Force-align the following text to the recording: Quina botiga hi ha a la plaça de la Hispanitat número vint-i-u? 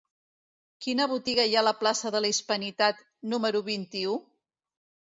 Quina 0.85 1.07
botiga 1.11 1.45
hi 1.51 1.53
ha 1.57 1.61
a 1.63 1.65
la 1.69 1.75
plaça 1.83 2.13
de 2.17 2.23
la 2.27 2.33
Hispanitat 2.33 3.07
número 3.37 3.65
vint-i-u? 3.73 4.21